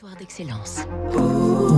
[0.00, 0.86] Territoire d'excellence.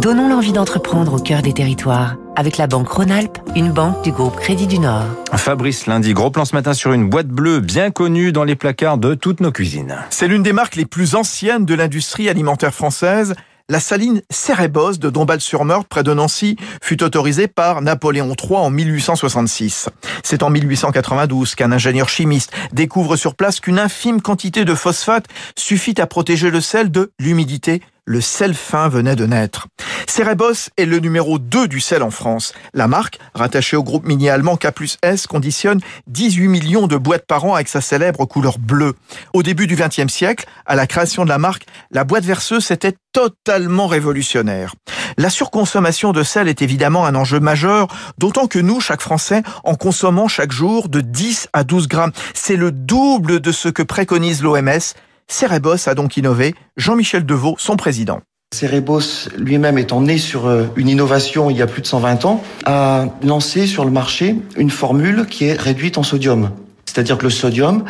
[0.01, 4.37] Donnons l'envie d'entreprendre au cœur des territoires avec la banque Rhône-Alpes, une banque du groupe
[4.37, 5.07] Crédit du Nord.
[5.35, 8.99] Fabrice lundi, gros plan ce matin sur une boîte bleue bien connue dans les placards
[8.99, 9.97] de toutes nos cuisines.
[10.11, 13.35] C'est l'une des marques les plus anciennes de l'industrie alimentaire française.
[13.69, 19.89] La saline Cérébos de Dombasle-sur-Meurthe, près de Nancy, fut autorisée par Napoléon III en 1866.
[20.23, 26.01] C'est en 1892 qu'un ingénieur chimiste découvre sur place qu'une infime quantité de phosphate suffit
[26.01, 27.83] à protéger le sel de l'humidité.
[28.05, 29.69] Le sel fin venait de naître.
[30.15, 32.53] Cerebos est le numéro 2 du sel en France.
[32.75, 37.25] La marque, rattachée au groupe minier allemand K plus S, conditionne 18 millions de boîtes
[37.27, 38.93] par an avec sa célèbre couleur bleue.
[39.33, 42.95] Au début du XXe siècle, à la création de la marque, la boîte verseuse était
[43.15, 44.75] totalement révolutionnaire.
[45.17, 47.89] La surconsommation de sel est évidemment un enjeu majeur,
[48.19, 52.13] d'autant que nous, chaque Français, en consommons chaque jour de 10 à 12 grammes.
[52.35, 54.93] C'est le double de ce que préconise l'OMS.
[55.27, 56.55] Cerebos a donc innové.
[56.77, 58.21] Jean-Michel Deveau, son président.
[58.53, 62.43] Cerebos lui-même étant né sur euh, une innovation il y a plus de 120 ans,
[62.65, 66.51] a lancé sur le marché une formule qui est réduite en sodium.
[66.85, 67.85] C'est-à-dire que le sodium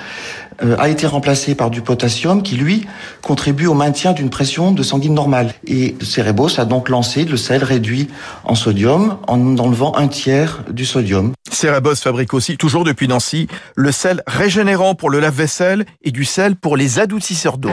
[0.63, 2.87] euh, a été remplacé par du potassium qui, lui,
[3.21, 5.53] contribue au maintien d'une pression de sanguine normale.
[5.67, 8.09] Et Cerebos a donc lancé le sel réduit
[8.45, 11.33] en sodium en enlevant un tiers du sodium.
[11.51, 16.55] Cerebos fabrique aussi, toujours depuis Nancy, le sel régénérant pour le lave-vaisselle et du sel
[16.55, 17.73] pour les adoucisseurs d'eau.